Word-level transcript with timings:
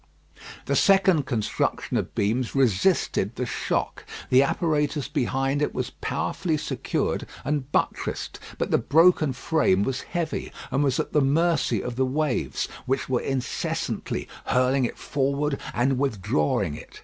The 0.65 0.75
second 0.75 1.27
construction 1.27 1.95
of 1.95 2.15
beams 2.15 2.55
resisted 2.55 3.35
the 3.35 3.45
shock. 3.45 4.03
The 4.31 4.41
apparatus 4.41 5.07
behind 5.07 5.61
it 5.61 5.75
was 5.75 5.91
powerfully 6.01 6.57
secured 6.57 7.27
and 7.45 7.71
buttressed. 7.71 8.39
But 8.57 8.71
the 8.71 8.79
broken 8.79 9.31
frame 9.31 9.83
was 9.83 10.01
heavy, 10.01 10.51
and 10.71 10.83
was 10.83 10.99
at 10.99 11.13
the 11.13 11.21
mercy 11.21 11.83
of 11.83 11.97
the 11.97 12.05
waves, 12.07 12.65
which 12.87 13.09
were 13.09 13.21
incessantly 13.21 14.27
hurling 14.47 14.85
it 14.85 14.97
forward 14.97 15.59
and 15.71 15.99
withdrawing 15.99 16.73
it. 16.73 16.99